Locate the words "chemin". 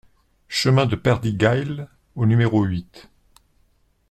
0.47-0.87